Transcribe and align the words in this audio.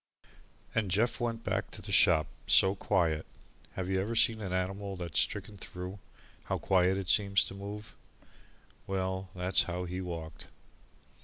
And 0.73 0.89
Jeff 0.89 1.19
went 1.19 1.43
back 1.43 1.69
to 1.69 1.79
the 1.79 1.91
shop 1.91 2.25
so 2.47 2.73
quiet 2.73 3.23
have 3.73 3.87
you 3.87 4.01
ever 4.01 4.15
seen 4.15 4.41
an 4.41 4.51
animal 4.51 4.95
that 4.95 5.13
is 5.13 5.19
stricken 5.21 5.57
through, 5.57 5.99
how 6.45 6.57
quiet 6.57 6.97
it 6.97 7.07
seems 7.07 7.43
to 7.43 7.53
move? 7.53 7.93
Well, 8.87 9.29
that's 9.35 9.61
how 9.69 9.85
he 9.85 10.01
walked. 10.01 10.47